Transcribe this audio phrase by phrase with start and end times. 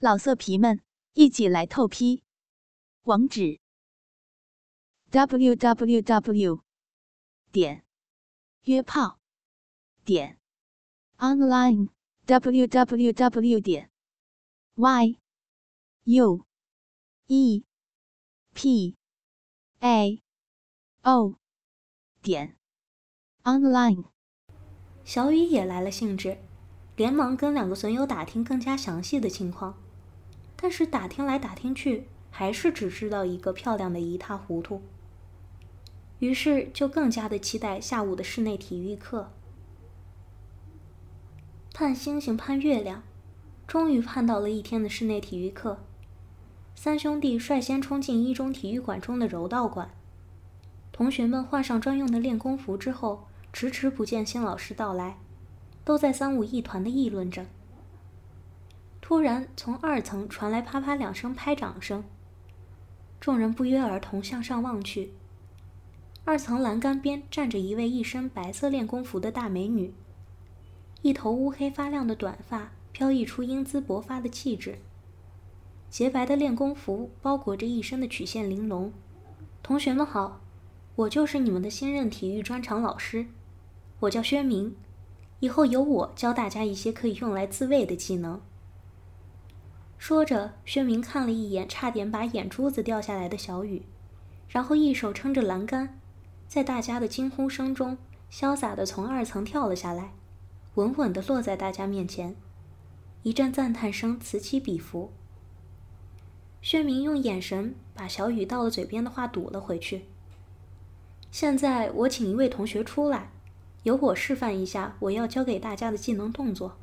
[0.00, 0.80] 老色皮们，
[1.14, 2.22] 一起来透批！
[3.02, 3.58] 网址
[5.10, 6.62] ：w w w
[7.50, 7.84] 点
[8.62, 9.18] 约炮
[10.04, 10.38] 点
[11.16, 11.88] online
[12.26, 13.90] w w w 点
[14.76, 15.18] y
[16.04, 16.46] u
[17.26, 17.64] e
[18.54, 18.96] p
[19.80, 20.22] a
[21.02, 21.34] o
[22.22, 22.56] 点
[23.42, 24.04] online。
[25.04, 26.38] 小雨也来了兴致，
[26.94, 29.76] 连忙跟两个损友打听更加详细的情况。
[30.60, 34.82] 但是打听来打听去，还是只知道一个漂亮的一塌糊涂。
[36.18, 39.30] 于是就更加的期待下午的室内体育课。
[41.72, 43.04] 盼星星盼月亮，
[43.68, 45.78] 终于盼到了一天的室内体育课。
[46.74, 49.92] 三兄弟率先冲进一中体育馆中的柔道馆。
[50.90, 55.18] 同学们换上专用的练功服之后，迟迟不见新老师到来，
[55.84, 57.46] 都在三五一团的议论着。
[59.08, 62.04] 突然，从二层传来啪啪两声拍掌声。
[63.18, 65.14] 众人不约而同向上望去，
[66.26, 69.94] 二层栏杆边站着一位一身白色练功服的大美女，
[71.00, 74.76] 一头乌黑发亮的短发飘逸出英姿勃发的气质。
[75.88, 78.92] 洁白的练功服包裹着一身的曲线玲珑。
[79.62, 80.42] 同学们好，
[80.96, 83.24] 我就是你们的新任体育专场老师，
[84.00, 84.76] 我叫薛明，
[85.40, 88.42] 以后由我教大家一些可以用来自卫的技能。
[89.98, 93.82] 说着，薛明看了一眼差点把眼珠子掉下来的小雨，
[94.48, 95.98] 然后一手撑着栏杆，
[96.46, 97.98] 在大家的惊呼声中，
[98.30, 100.14] 潇洒地从二层跳了下来，
[100.76, 102.36] 稳稳地落在大家面前。
[103.24, 105.12] 一阵赞叹声此起彼伏。
[106.62, 110.06] 薛明用眼神把小雨到了嘴边的话堵了回去。
[111.30, 113.32] 现在我请一位同学出来，
[113.82, 116.76] 由我示范一下我要教给大家的技能动作。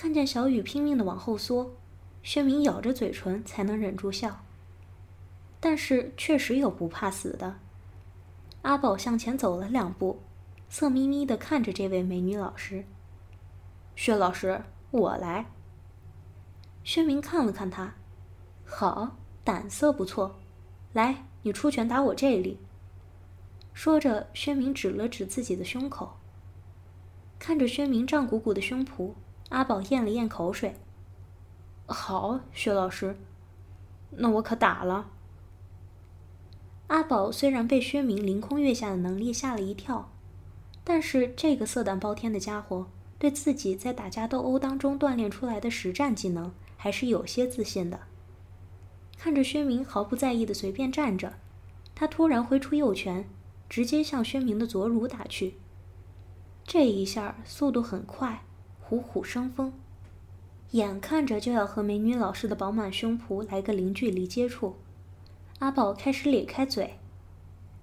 [0.00, 1.74] 看见小雨拼命的往后缩，
[2.22, 4.44] 薛明咬着嘴唇才能忍住笑。
[5.58, 7.56] 但是确实有不怕死的。
[8.62, 10.20] 阿宝向前走了两步，
[10.68, 12.84] 色眯眯的看着这位美女老师。
[13.96, 15.46] 薛老师，我来。
[16.84, 17.92] 薛明看了看他，
[18.64, 20.36] 好，胆色不错。
[20.92, 22.60] 来，你出拳打我这里。
[23.74, 26.16] 说着，薛明指了指自己的胸口。
[27.40, 29.10] 看着薛明胀鼓鼓的胸脯。
[29.50, 30.74] 阿宝咽了咽口水。
[31.86, 33.16] 好，薛老师，
[34.10, 35.10] 那我可打了。
[36.88, 40.10] 阿宝虽然被薛明凌空跃下的能力吓了一跳，
[40.84, 42.86] 但是这个色胆包天的家伙
[43.18, 48.00] 对自己在打架斗殴当中锻炼出来的实战技能还是有些自信的。
[49.16, 51.34] 看着薛明毫不在意的随便站着，
[51.94, 53.28] 他突然挥出右拳，
[53.68, 55.54] 直接向薛明的左乳打去。
[56.64, 58.44] 这一下速度很快。
[58.88, 59.70] 虎虎生风，
[60.70, 64.76] 眼看着就要和美女老师的饱满胸脯来个零距离接触，
[65.58, 66.98] 阿宝开始咧开嘴，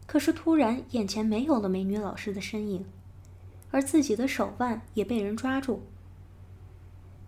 [0.07, 2.83] 可是突然眼前没有了美女老师的身影，
[3.69, 5.83] 而自己的手腕也被人抓住。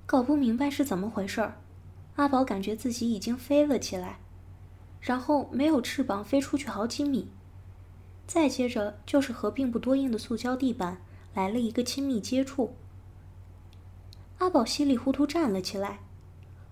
[0.08, 1.62] 搞不明白是怎么回事儿，
[2.16, 4.18] 阿宝感觉自己已经飞了起来，
[5.00, 7.28] 然后没有翅膀飞出去好几米，
[8.26, 10.98] 再接着就是和并不多硬的塑胶地板
[11.36, 12.74] 来了一个亲密接触。
[14.40, 16.00] 阿宝稀里糊涂站了起来，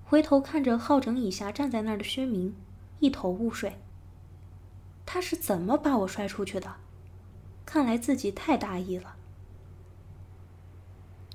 [0.03, 2.55] 回头看着好整以暇站在那儿的薛明，
[2.99, 3.79] 一头雾水。
[5.05, 6.75] 他是怎么把我摔出去的？
[7.65, 9.15] 看来自己太大意了。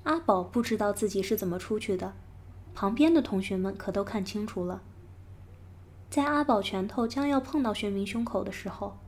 [0.04, 2.14] 阿宝不知道自己是怎么出去的，
[2.74, 4.82] 旁边的同学们可都看清楚了。
[6.08, 8.98] 在阿宝拳头将要碰到薛明胸口的时候，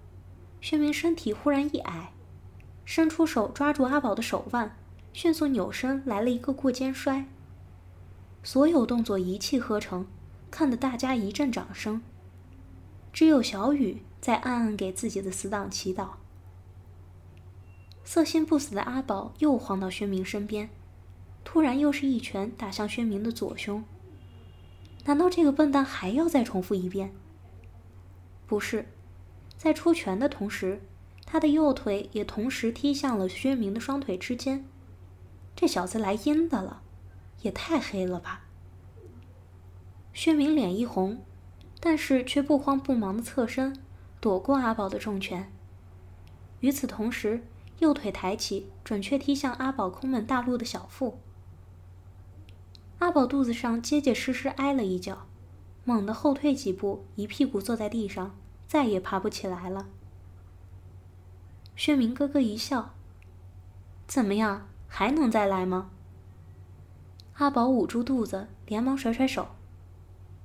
[0.60, 2.12] 薛明身体忽然一矮，
[2.84, 4.76] 伸出手抓住阿宝的手腕。
[5.12, 7.26] 迅速扭身来了一个过肩摔，
[8.42, 10.06] 所有动作一气呵成，
[10.50, 12.02] 看得大家一阵掌声。
[13.12, 16.12] 只有小雨在暗暗给自己的死党祈祷。
[18.04, 20.70] 色心不死的阿宝又晃到薛明身边，
[21.44, 23.84] 突然又是一拳打向薛明的左胸。
[25.04, 27.12] 难道这个笨蛋还要再重复一遍？
[28.46, 28.86] 不是，
[29.56, 30.80] 在出拳的同时，
[31.26, 34.64] 他的右腿也同时踢向了薛明的双腿之间。
[35.54, 36.82] 这小子来阴的了，
[37.42, 38.44] 也太黑了吧！
[40.12, 41.22] 薛明脸一红，
[41.80, 43.76] 但是却不慌不忙的侧身
[44.20, 45.52] 躲过阿宝的重拳。
[46.60, 47.44] 与此同时，
[47.78, 51.18] 右腿抬起，准确踢向阿宝空门大陆的小腹。
[52.98, 55.26] 阿宝肚子上结结实实挨了一脚，
[55.84, 58.36] 猛地后退几步，一屁股坐在地上，
[58.68, 59.86] 再也爬不起来了。
[61.74, 62.94] 薛明咯咯一笑
[64.06, 65.90] ：“怎么样？”还能再来吗？
[67.36, 69.48] 阿宝捂住肚子，连忙甩甩手。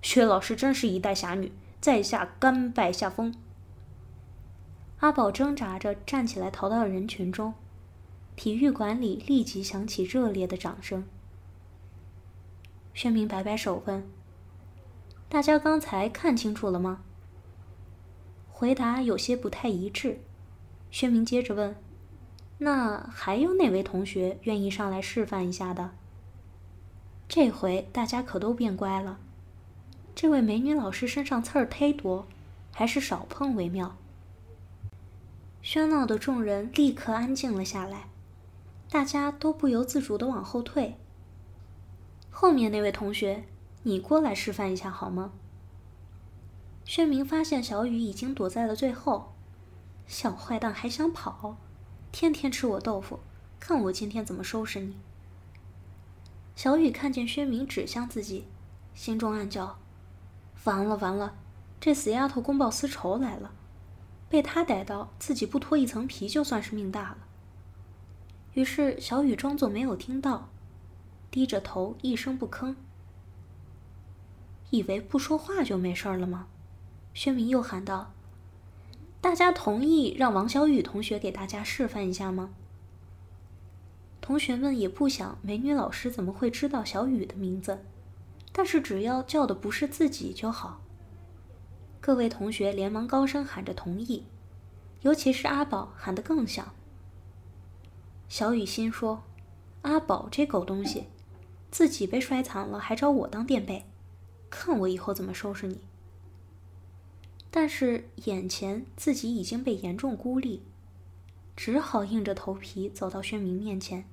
[0.01, 1.51] 薛老师真是一代侠女，
[1.81, 3.35] 在下甘拜下风。
[4.99, 7.53] 阿宝挣扎着站起来，逃到人群中。
[8.37, 11.05] 体育馆里立即响起热烈的掌声。
[12.93, 14.07] 薛明摆摆手问
[15.27, 17.01] ：“大家刚才看清楚了吗？”
[18.49, 20.21] 回答有些不太一致。
[20.89, 21.75] 薛明接着问
[22.59, 25.91] ：“那还有哪位同学愿意上来示范一下的？”
[27.29, 29.19] 这回大家可都变乖了。
[30.15, 32.25] 这位美女老师身上刺儿忒多，
[32.71, 33.95] 还是少碰为妙。
[35.61, 38.09] 喧闹的众人立刻安静了下来。
[38.89, 40.95] 大家都不由自主的往后退。
[42.31, 43.43] 后面那位同学，
[43.83, 45.33] 你过来示范一下好吗？
[46.85, 49.33] 宣明发现小雨已经躲在了最后，
[50.07, 51.57] 小坏蛋还想跑，
[52.11, 53.19] 天天吃我豆腐，
[53.59, 54.95] 看我今天怎么收拾你！
[56.55, 58.45] 小雨看见薛明指向自己，
[58.95, 59.77] 心中暗叫：
[60.63, 61.35] 完了完了，
[61.79, 63.51] 这死丫头公报私仇来了，
[64.27, 67.17] 被他逮到，自己不脱一层皮就算是命大了。
[68.53, 70.49] 于是，小雨装作没有听到，
[71.29, 72.75] 低着头一声不吭。
[74.71, 76.47] 以为不说话就没事了吗？
[77.13, 78.13] 薛明又喊道
[79.19, 82.51] ：“大家同意让王小雨同学给大家示范一下吗？”
[84.21, 87.85] 同学们也不想美女老师怎么会知道小雨的名字，
[88.51, 90.81] 但是只要叫的不是自己就好。
[92.01, 94.25] 各位同学连忙高声喊着同意，
[95.01, 96.73] 尤其是阿宝喊得更响。
[98.29, 99.23] 小雨心说
[99.83, 101.05] ：“阿宝这狗东西，
[101.71, 103.85] 自己被摔惨了，还找我当垫背，
[104.49, 105.79] 看我以后怎么收拾你。”
[107.49, 110.63] 但是眼前自己已经被严重孤立，
[111.55, 114.05] 只好硬着头皮走到宣明面前，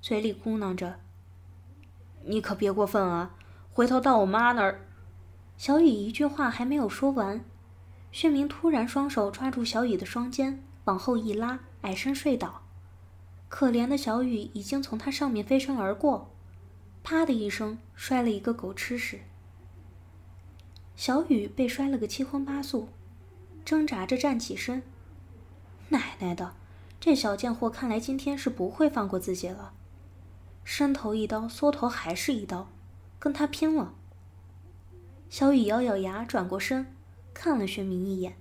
[0.00, 1.00] 嘴里咕囔着
[2.24, 3.34] ：“你可别过分啊，
[3.72, 4.86] 回头到我妈那儿。”
[5.58, 7.44] 小雨一句话还没有说完，
[8.10, 12.62] 宣明突然双手抓住小雨的双肩，往后一拉，矮身睡倒。
[13.48, 16.30] 可怜的小雨已经从他上面飞身而过，
[17.04, 19.20] 啪的一声摔了一个狗吃屎。
[20.96, 22.88] 小雨被摔了个七荤八素，
[23.64, 24.82] 挣扎着站起身。
[25.88, 26.54] 奶奶的，
[27.00, 29.72] 这小贱货看来今天是不会放过自己了。
[30.62, 32.68] 伸头一刀，缩头还是一刀，
[33.18, 33.94] 跟他拼了！
[35.28, 36.86] 小雨咬咬牙，转过身，
[37.34, 38.36] 看了薛明一眼，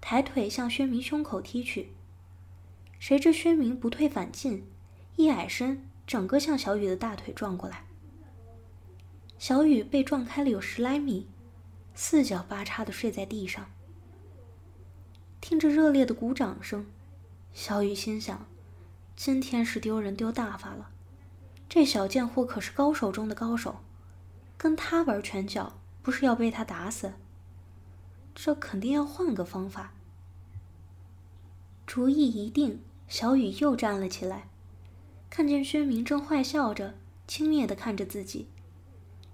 [0.00, 1.90] 抬腿向薛明胸口踢去。
[2.98, 4.64] 谁知薛明不退反进，
[5.16, 7.84] 一矮身，整个向小雨的大腿撞过来。
[9.38, 11.26] 小雨被撞开了有十来米，
[11.94, 13.70] 四脚八叉的睡在地上。
[15.40, 16.86] 听着热烈的鼓掌声，
[17.52, 18.46] 小雨心想：
[19.14, 20.90] 今天是丢人丢大发了。
[21.68, 23.76] 这小贱货可是高手中的高手，
[24.56, 27.12] 跟他玩拳脚，不是要被他打死？
[28.34, 29.92] 这肯定要换个方法。
[31.86, 32.80] 主意一定。
[33.06, 34.48] 小雨又站了起来，
[35.28, 36.94] 看见薛明正坏笑着，
[37.28, 38.48] 轻蔑的看着自己，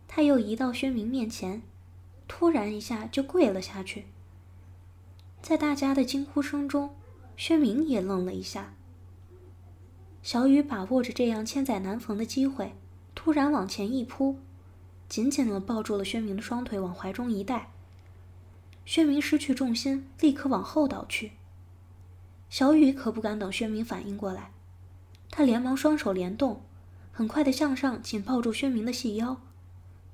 [0.09, 1.63] 他又移到薛明面前，
[2.33, 4.05] 突然一下就跪了下去。
[5.43, 6.95] 在大家的惊呼声中，
[7.37, 8.73] 薛明也愣了一下。
[10.23, 12.73] 小雨把握着这样千载难逢的机会，
[13.17, 14.39] 突然往前一扑，
[15.09, 17.73] 紧紧地抱住了薛明的双腿，往怀中一带。
[18.85, 21.33] 薛明失去重心，立刻往后倒去。
[22.49, 24.53] 小雨可不敢等薛明反应过来，
[25.31, 26.63] 他连忙双手联动，
[27.11, 29.41] 很快的向上紧抱住薛明的细腰，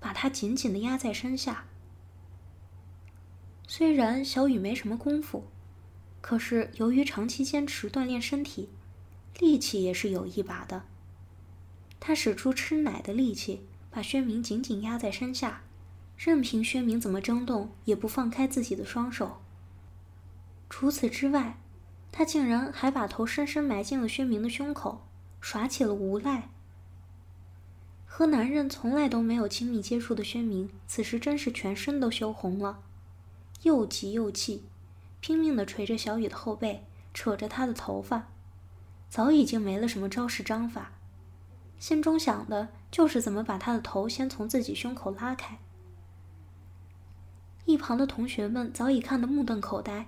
[0.01, 1.67] 把他紧紧的压在身下。
[3.67, 5.45] 虽然小雨没什么功夫，
[6.21, 8.69] 可是由于长期坚持锻炼身体，
[9.41, 10.85] 力气也是有一把的。
[11.99, 15.63] 他使出吃奶的力气，把薛明紧紧压在身下，
[16.17, 19.43] 任凭薛明怎么挣动，也不放开自己的双手。
[20.71, 21.59] 除此之外，
[22.13, 25.07] 他竟然还把头深深埋进了薛明的胸口，
[25.41, 26.51] 耍起了无赖。
[28.05, 32.83] 和男人从来都没有亲密接触的薛明，此时真是全身都羞红了，
[33.67, 34.63] 又急又气，
[35.19, 38.29] 拼命地捶着小雨的后背，扯着她的头发，
[39.09, 40.93] 早已经没了什么招式章法，
[41.81, 45.59] 心中想的就是怎么把她的头先从自己胸口拉开。
[47.65, 50.07] 一旁的同学们早已看得目瞪口呆。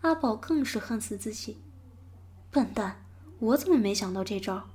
[0.00, 1.58] 阿宝更是恨死自己，
[2.50, 3.04] 笨蛋！
[3.38, 4.68] 我怎么没想到这招？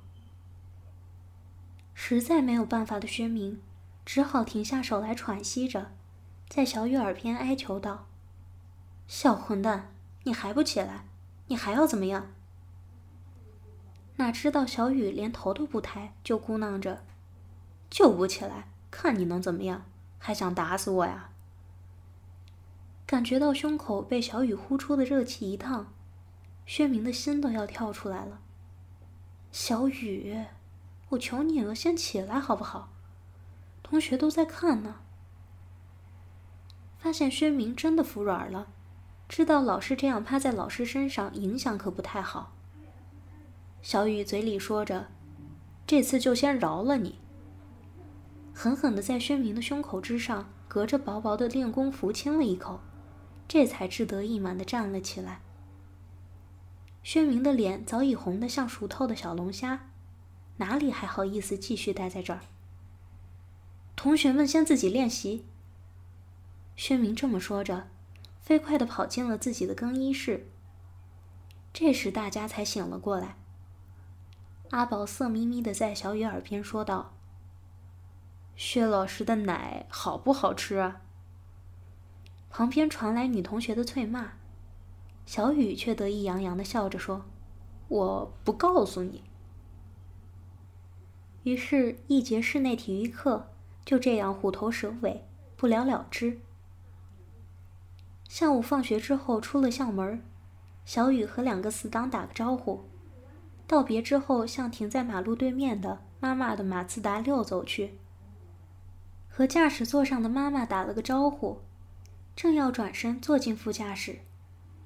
[1.92, 3.60] 实在没有办法的薛明，
[4.06, 5.92] 只好停下手来喘息着，
[6.50, 8.08] 在小雨耳边哀求道
[9.06, 11.04] ：“小混蛋，你还不起来？
[11.46, 12.32] 你还要怎么样？”
[14.18, 17.04] 哪知道小雨连头都不抬，就咕囔着
[17.88, 19.84] ：“救不起来，看你能怎么样？
[20.18, 21.30] 还想打死我呀？
[23.06, 25.92] 感觉到胸口被小雨呼出的热气一烫，
[26.66, 28.40] 薛明的心都要跳出来了。
[29.52, 30.46] 小雨，
[31.10, 32.88] 我求你了，先起来好不好？
[33.84, 34.96] 同学都在看呢。
[37.00, 38.68] 发现薛明真的服软了，
[39.26, 42.52] 知道老师这样趴在老师身上影响可不太好。
[43.80, 45.08] 小雨嘴里说着
[45.86, 47.18] ：“这次就先饶了你。”
[48.52, 52.80] 狠狠的在薛明的胸口之上，隔着薄薄的练功服亲了一口，
[53.48, 55.40] 这才志得意满的站了起来。
[57.02, 59.88] 薛明的脸早已红得像熟透的小龙虾，
[60.58, 62.40] 哪里还好意思继续待在这儿？
[63.96, 65.46] 同学们先自己练习。
[66.76, 67.88] 薛明这么说着，
[68.40, 70.46] 飞快的跑进了自己的更衣室。
[71.72, 73.36] 这时大家才醒了过来。
[74.70, 77.14] 阿宝色眯眯的在小雨耳边说道
[78.56, 81.02] ：“薛老师的奶好不好吃啊？”
[82.50, 84.32] 旁边传来女同学的脆骂，
[85.26, 87.24] 小雨却得意洋洋的笑着说
[87.88, 89.22] ：“我不告诉你。”
[91.44, 93.50] 于是，一节室内体育课
[93.84, 95.24] 就这样虎头蛇尾，
[95.56, 96.38] 不了了之。
[98.30, 100.22] 下午放学之后出了校门，
[100.84, 102.84] 小雨和两个死党打个招呼。
[103.66, 107.98] 道别之后，向停在马路对面的妈妈的马自达六走去，
[109.28, 111.58] 和驾驶座上的妈妈打了个招呼，
[112.36, 114.20] 正要转身坐进副驾驶，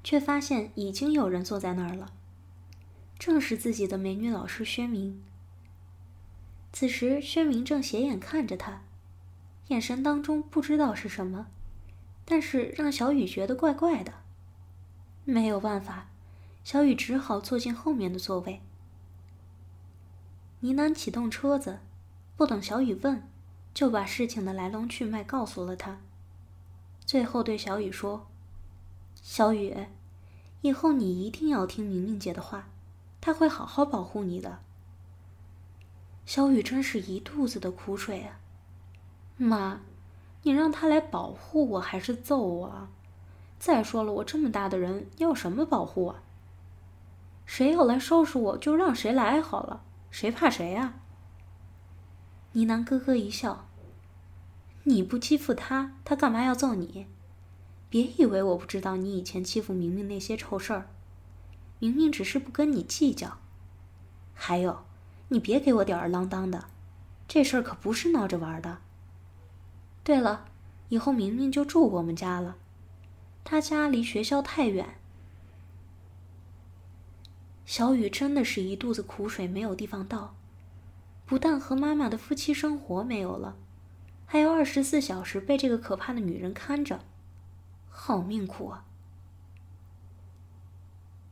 [0.02, 2.14] 却发现已经有人坐在那儿了，
[3.18, 5.22] 正是自己的美女老师薛明。
[6.72, 8.80] 此时，薛明正斜眼看着他，
[9.68, 11.48] 眼神当中不知道是什么，
[12.24, 14.12] 但是让小雨觉得怪怪的。
[15.24, 16.08] 没有办法，
[16.62, 18.60] 小雨只好坐进后面的座位。
[20.60, 21.80] 呢喃启动车子，
[22.36, 23.28] 不等小雨问，
[23.72, 25.98] 就把事情的来龙去脉告诉了他。
[27.04, 28.26] 最后对小雨说
[29.20, 29.76] ：“小雨，
[30.62, 32.68] 以后你一定要听明明姐的话，
[33.20, 34.60] 她会好好保护你的。”
[36.24, 38.40] 小雨真是一肚子的苦水啊！
[39.36, 39.82] 妈，
[40.44, 42.88] 你让他来保护我还是揍我？
[43.58, 46.22] 再说了，我这么大的人要什么保护啊？
[47.46, 49.82] 谁要来收拾我就让谁来好了。
[50.10, 50.94] 谁怕谁呀？
[52.52, 53.66] 呢喃咯咯一笑。
[54.84, 57.06] 你不欺负他，他干嘛要揍你？
[57.88, 60.86] 别以为我不知道你以前欺负明明那些臭事儿，
[61.78, 63.38] 明明只是不跟你计较。
[64.34, 64.84] 还有，
[65.28, 66.66] 你别给我吊儿郎当的，
[67.26, 68.78] 这事儿可不是闹着玩的。
[70.04, 70.44] 对了，
[70.90, 72.56] 以后明明就住我们家了，
[73.42, 74.98] 他家离学校太远。
[77.64, 80.36] 小雨真的是一肚子苦水，没有地方倒。
[81.24, 83.56] 不但和妈妈的夫妻生活没有了，
[84.26, 87.00] 还要二十四小时被这个可怕的女人看着，
[87.88, 88.84] 好命苦啊！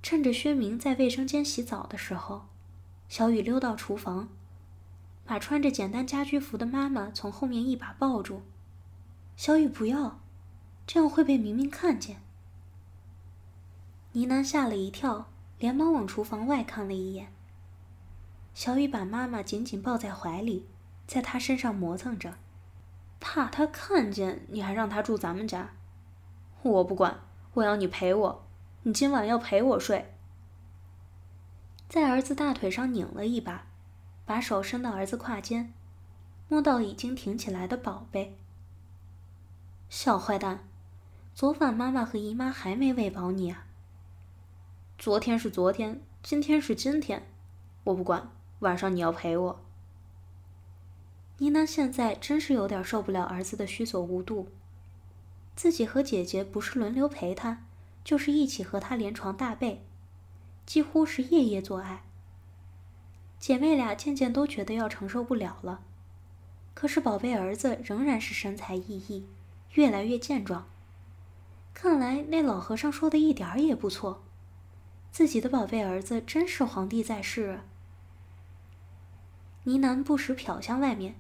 [0.03, 2.47] 趁着薛明在卫生间洗澡的时候，
[3.07, 4.31] 小雨溜到厨房，
[5.27, 8.41] 把穿着简单家居服的妈妈从后面一把抱住。
[9.43, 10.21] 小雨不要，
[10.87, 12.23] 这样会被明明看见。
[14.13, 15.27] 呢喃吓了一跳。
[15.59, 17.33] 连忙往厨房外看了一眼。
[18.55, 20.69] 小雨把妈妈紧紧抱在怀里，
[21.09, 22.35] 在她身上磨蹭着，
[23.19, 25.71] 怕她看见你还让她住咱们家。
[26.63, 27.19] 我不管，
[27.55, 28.45] 我要你陪我，
[28.85, 30.15] 你今晚要陪我睡。
[31.89, 33.67] 在儿子大腿上拧了一把，
[34.25, 35.73] 把手伸到儿子胯间，
[36.47, 38.39] 摸到已经挺起来的宝贝。
[39.95, 40.67] 小坏蛋，
[41.35, 43.67] 昨晚妈妈和姨妈还没喂饱你啊？
[44.97, 47.29] 昨天是昨天，今天是今天，
[47.85, 48.31] 我不管。
[48.61, 49.61] 晚上你要陪我。
[51.37, 54.49] 妮娜现在真是有点受不了儿子的虚索无度。
[55.55, 57.67] 自己和姐姐不是轮流陪他，
[58.03, 59.85] 就是一起和他连床大被，
[60.65, 62.03] 几乎是夜夜做爱。
[63.39, 65.83] 姐妹俩渐渐都觉得要承受不了了。
[66.73, 69.25] 可是宝贝儿子仍然是神采奕奕，
[69.73, 70.67] 越来越健壮。
[71.75, 74.23] 看来那老和尚说的一点儿也不错。
[75.11, 77.65] 自己的宝贝儿子真是皇帝在世啊！
[79.65, 81.15] 呢喃不时瞟向外面。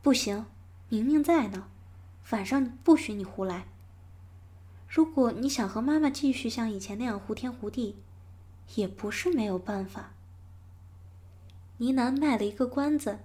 [0.00, 0.46] 不行，
[0.88, 1.68] 明明在呢，
[2.30, 3.66] 晚上不许你胡来。
[4.88, 7.96] 如果你想和妈妈继续像以前那样胡天胡地，
[8.76, 10.14] 也不是没有办法。
[11.76, 13.18] 呢喃卖了一个关子，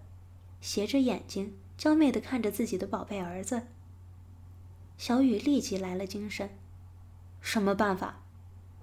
[0.60, 3.64] 斜着眼睛，娇媚的看着自己的宝贝儿子。
[4.98, 6.50] 小雨立即来了精神，
[7.42, 8.20] 什么办法？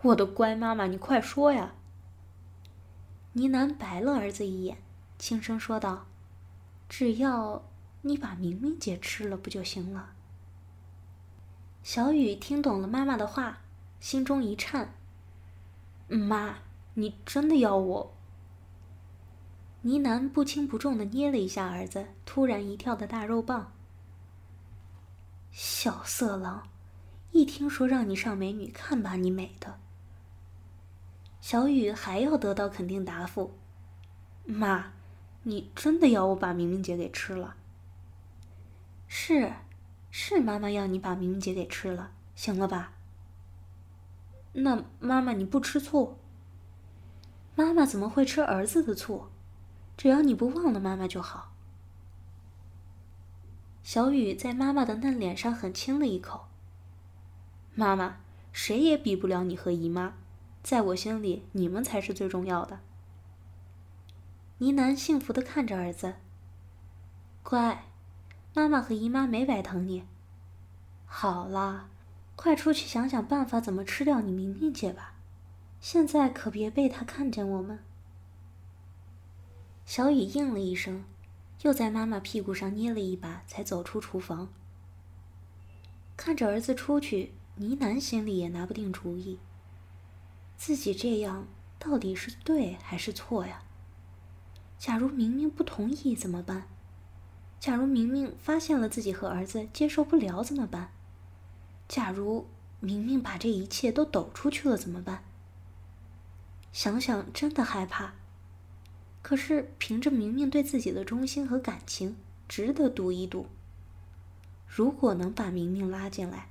[0.03, 1.75] 我的乖妈妈，你快说呀！
[3.33, 4.79] 呢喃白了儿子一眼，
[5.19, 6.07] 轻声说道
[6.89, 7.71] ：“只要
[8.03, 10.15] 你把明明姐吃了不就行了？
[11.83, 13.59] 小雨听懂了妈妈的话，
[14.01, 14.95] 心中一颤。
[16.09, 16.59] 妈，
[16.95, 18.15] 你真的要我？
[19.83, 23.73] 呢喃不轻不重的捏了一下儿子突然一跳的大肉棒。
[25.51, 26.69] 小色狼，
[27.33, 29.79] 一听说让你上美女，看把你美的！
[31.41, 33.55] 小雨还要得到肯定答复。
[34.45, 34.93] 妈，
[35.45, 37.57] 你真的要我把明明姐给吃了？
[39.09, 39.53] 是，
[40.11, 42.93] 是妈妈要你把明明姐给吃了，行了吧？
[44.53, 46.19] 那妈妈你不吃醋？
[47.57, 49.30] 妈妈怎么会吃儿子的醋？
[50.01, 51.53] 只要你不忘了妈妈就好。
[53.83, 56.47] 小雨在妈妈的嫩脸上狠亲了一口。
[57.75, 58.17] 妈妈，
[58.51, 60.15] 谁也比不了你和姨妈，
[60.63, 62.81] 在我心里，你们才是最重要的。
[64.57, 66.15] 呢喃幸福的看着儿子。
[67.43, 67.85] 乖，
[68.55, 70.07] 妈妈和姨妈没白疼你。
[71.05, 71.91] 好啦，
[72.37, 75.13] 快出去想想办法，怎么吃掉你明明姐吧。
[75.79, 77.81] 现在可别被她看见我们。
[79.91, 81.03] 小雨应了一声。
[81.63, 84.49] 又在妈妈屁股上捏了一把，才走出厨房。
[86.17, 89.41] 看着儿子出去，呢喃心里也拿不定主意。
[90.57, 91.49] 自己这样
[91.81, 93.65] 到底是对还是错呀？
[94.79, 96.69] 假如明明不同意怎么办？
[97.59, 100.93] 假如明明发现了自己和儿子接受不了怎么办？
[101.89, 102.47] 假如
[102.79, 105.25] 明明把这一切都抖出去了怎么办？
[106.73, 108.15] 想想真的害怕。
[109.23, 112.17] 可是，凭着明明对自己的忠心和感情，
[112.49, 113.47] 值得赌一赌。
[114.67, 116.49] 如果能把明明拉进来，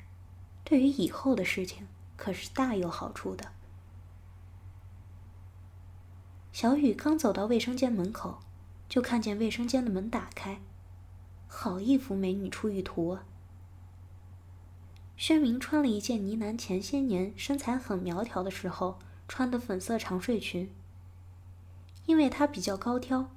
[0.64, 3.52] 对于以后的事情可是大有好处的。
[6.52, 8.40] 小雨刚走到卫生间门口，
[8.88, 10.60] 就看见卫生间的门打开，
[11.48, 13.24] 好一幅美女出浴图啊！
[15.16, 20.70] 宣明穿了一件呢喃前些年身材很苗条的时候穿的粉色长睡裙。
[22.10, 23.30] 因为她比较高挑，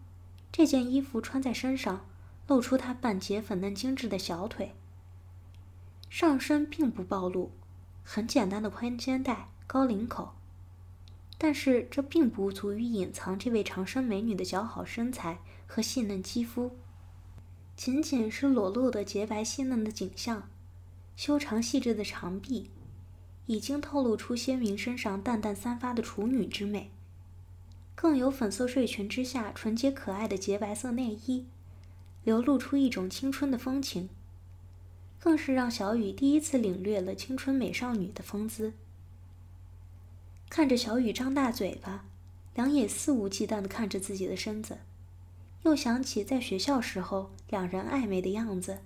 [0.50, 2.06] 这件衣服穿在身上，
[2.46, 4.74] 露出她半截粉嫩精致的小腿。
[6.08, 7.52] 上身并不暴露，
[8.02, 10.32] 很简单的宽肩带、高领口，
[11.36, 16.74] 但是这并不足以隐藏这位长身美女的姣好身材和细嫩肌肤。
[17.76, 20.48] 仅仅是裸露的洁白细嫩的颈项，
[21.14, 22.70] 修长细致的长臂，
[23.44, 26.90] 已经透露出鲜明身上淡淡散发的处女之美。
[28.02, 31.46] 更有粉色睡裙之下纯洁可爱的洁白色内衣，
[32.24, 34.08] 流露出一种青春的风情，
[35.20, 38.72] 更是让小雨第一次领略了青春美少女的风姿。
[40.50, 42.04] 看着小雨张大嘴巴，
[42.56, 44.78] 两眼肆无忌惮地看着自己的身子，
[45.62, 48.80] 又想起在学校时候两人暧昧的样子，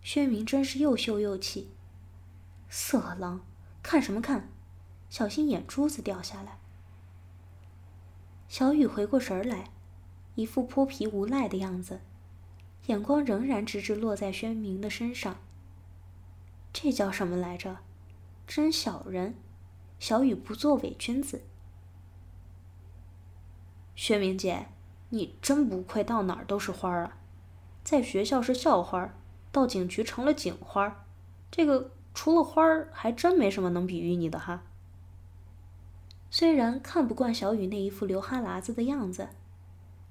[0.00, 1.68] 薛明真是又羞又气。
[2.70, 3.42] 色狼，
[3.82, 4.48] 看什么看？
[5.10, 6.58] 小心眼珠子掉下来。
[8.48, 9.70] 小雨回过神来，
[10.34, 12.00] 一副泼皮无赖的样子，
[12.86, 15.36] 眼光仍然直直落在宣明的身上。
[16.72, 17.78] 这叫什么来着？
[18.46, 19.34] 真小人！
[19.98, 21.42] 小雨不做伪君子。
[23.94, 24.66] 薛明姐，
[25.08, 27.18] 你真不愧到哪儿都是花儿啊！
[27.82, 29.14] 在学校是校花，
[29.50, 31.06] 到警局成了警花，
[31.50, 34.62] 这个除了花儿，还真没什么能比喻你的哈。
[36.38, 39.30] 虽然看不惯小雨那一副流哈喇子的样子，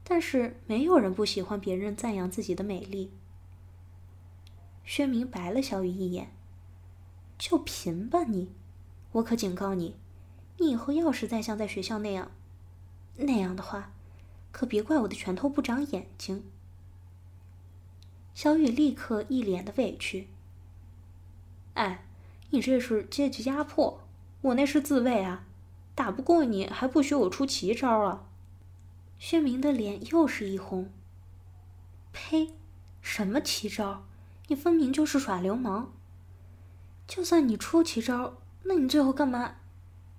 [0.04, 3.12] 但是没有人不喜欢别人赞扬自己的美丽。
[4.84, 6.32] 薛明白了小雨一眼
[7.38, 8.50] ：“就贫吧你！
[9.12, 9.98] 我可警告你，
[10.58, 12.32] 你以后要是再像在学校那样，
[13.18, 13.92] 那样的话，
[14.52, 16.44] 可别怪我的拳头不长眼睛。”
[18.34, 20.28] 小雨立刻一脸的委屈
[21.76, 22.04] ：“哎，
[22.50, 24.02] 你这是阶级压迫，
[24.42, 25.46] 我那是自卫啊！”
[25.96, 28.26] 打不过你还不许我出奇招啊！
[29.18, 30.92] 薛明的脸又是一红。
[32.12, 32.54] 呸！
[33.02, 34.04] 什么奇招？
[34.48, 35.94] 你分明就是耍流氓。
[37.08, 39.56] 就算你出奇招，那你最后干嘛？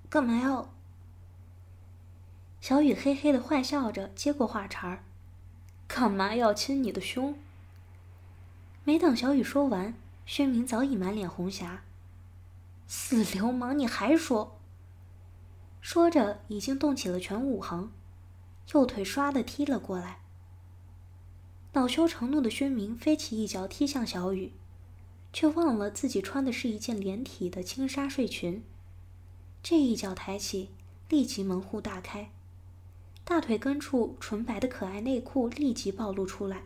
[0.09, 0.73] 干嘛要？
[2.61, 5.05] 小雨嘿嘿的坏笑着接过话茬儿
[5.87, 7.39] ：“干嘛要亲你的胸？”
[8.83, 11.83] 没等小雨说完，薛明早已满脸红霞。
[12.89, 14.56] 死流氓，你还说？
[15.89, 17.93] 说着，已经动起了全武行，
[18.73, 20.19] 右腿唰的踢了过来。
[21.75, 24.51] 恼羞成怒的薛明飞起一脚踢向小雨，
[25.33, 28.65] 却忘了自己穿的是一件连体的轻纱睡裙。
[29.63, 30.71] 这一脚抬起，
[31.09, 32.33] 立即门户大开，
[33.23, 36.65] 大腿根处纯白的可爱内裤立即暴露出来，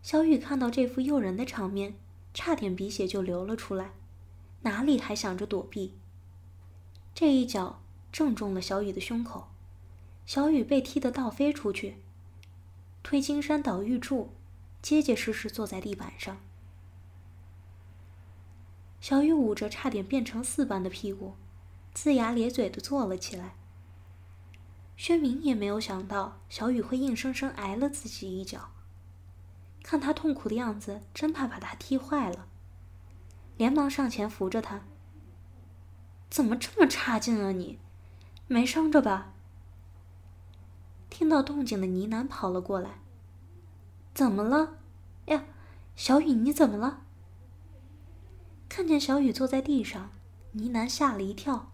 [0.00, 1.96] 小雨看到这副诱人的场面，
[2.32, 3.90] 差点鼻血就流了出来，
[4.62, 5.94] 哪里还想着躲避？
[7.14, 9.46] 这一脚正中了小雨的胸口，
[10.26, 11.98] 小雨被踢得倒飞出去，
[13.04, 14.32] 推金山倒玉柱，
[14.82, 16.38] 结结实实坐在地板上。
[19.00, 21.34] 小雨捂着差点变成四瓣的屁股，
[21.94, 23.54] 龇牙咧嘴的坐了起来。
[24.96, 28.70] 薛明也没有想到小雨会硬生生挨了自己一脚。
[29.84, 32.48] 看他痛苦的样子，真怕把他踢坏了，
[33.56, 34.82] 连忙上前扶着他。
[36.34, 37.78] 怎么这么差劲啊你？
[38.48, 39.34] 没伤着吧？
[41.08, 42.98] 听到动静的呢喃跑了过来。
[44.12, 44.78] 怎么了？
[45.26, 45.44] 呀，
[45.94, 47.02] 小雨你怎么了？
[48.68, 50.10] 看见小雨坐在地上，
[50.50, 51.70] 呢喃吓了一跳。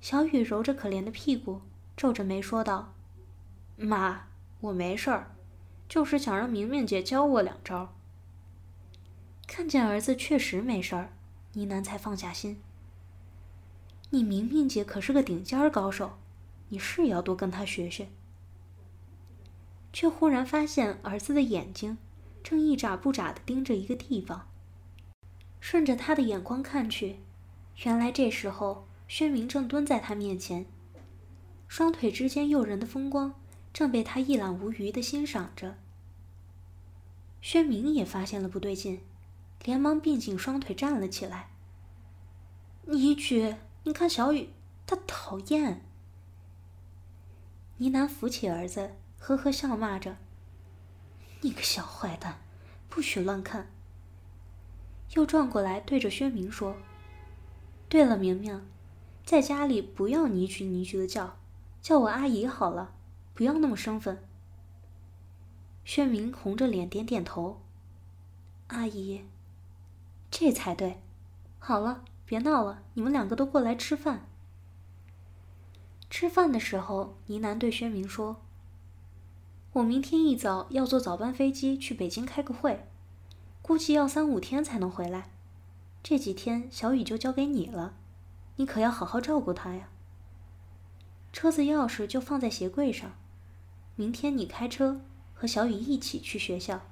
[0.00, 1.62] 小雨揉着可怜的屁股，
[1.96, 2.94] 皱着眉说道
[3.76, 4.28] ：“妈，
[4.60, 5.32] 我没事儿。”
[5.90, 7.92] 就是想让明明姐教我两招。
[9.48, 11.10] 看见儿子确实没事儿，
[11.54, 12.60] 呢喃才放下心。
[14.10, 16.18] 你明明姐可是个顶尖高手，
[16.68, 18.08] 你是要多跟她学学。
[19.92, 21.98] 却忽然发现儿子的眼睛
[22.42, 24.48] 正一眨不眨的盯着一个地方。
[25.60, 27.16] 顺着他的眼光看去，
[27.84, 30.66] 原来这时候薛明正蹲在他面前，
[31.66, 33.34] 双腿之间诱人的风光。
[33.72, 35.76] 正被他一览无余的欣赏着。
[37.42, 39.02] 薛明也发现了不对劲，
[39.64, 41.50] 连忙并紧双腿站了起来。
[42.86, 43.56] 倪曲，
[43.86, 44.50] 你看小雨，
[44.84, 45.80] 他讨厌。
[47.76, 50.16] 倪楠扶起儿子，呵呵笑骂着
[51.42, 52.40] ：“你个小坏蛋，
[52.88, 53.70] 不许乱看。”
[55.14, 56.74] 又转过来对着薛明说
[57.88, 58.66] ：“对了，明明，
[59.24, 61.36] 在家里不要倪曲倪曲的叫，
[61.80, 62.92] 叫我阿姨好了。”
[63.34, 64.26] 不要那么生分。
[65.84, 67.60] 薛明红着脸点点头
[68.66, 69.22] ：“阿姨，
[70.28, 71.00] 这才对。
[71.60, 74.28] 好了，别闹了，你们两个都过来吃饭。”
[76.10, 78.42] 吃饭的时候，呢喃对薛明说
[79.72, 82.86] ：“我明天一早要坐早班飞机去北京开个会，
[83.62, 85.30] 估计要三五天才能回来。
[86.02, 87.94] 这几天小雨就交给你了，
[88.56, 89.88] 你可要好好照顾她呀。
[91.32, 93.12] 车子钥匙就放在鞋柜上。”
[93.98, 95.00] 明天你开车
[95.32, 96.82] 和小雨一起去学校。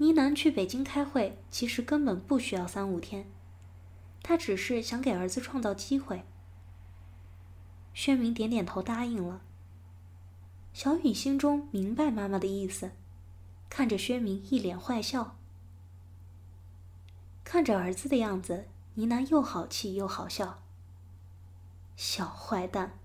[0.00, 3.26] 呢喃去北京开会，其实根本不需要三五天，
[4.22, 6.24] 他只是想给儿子创造机会。
[7.92, 9.42] 薛明点点头答应了。
[10.72, 12.92] 小雨心中明白妈妈的意思，
[13.68, 15.36] 看着薛明一脸坏笑，
[17.44, 20.62] 看着儿子的样子，呢喃又好气又好笑。
[21.94, 22.98] 小坏蛋。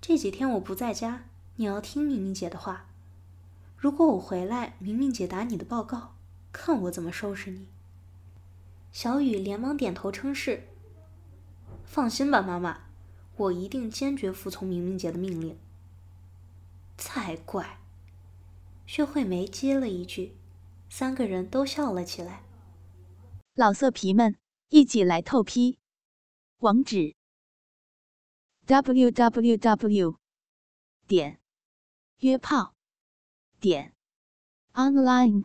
[0.00, 1.24] 这几天我不在家，
[1.56, 2.86] 你要听明明姐的话。
[3.76, 6.12] 如果我回来，明明姐打你的报告，
[6.66, 7.68] 看我怎么收拾你。
[8.90, 10.66] 小雨连忙点头称是。
[11.84, 12.88] 放心吧，妈妈，
[13.36, 15.56] 我一定坚决服从明明姐的命令。
[16.98, 17.78] 才怪！
[18.84, 20.34] 薛慧梅接了一句，
[20.90, 22.42] 三个人都笑了起来。
[23.54, 24.36] 老色皮们，
[24.70, 25.78] 一起来透批，
[26.56, 27.14] 网址。
[28.66, 30.16] www.
[31.06, 31.38] 点
[32.16, 32.74] 约炮
[33.60, 33.94] 点
[34.72, 35.44] online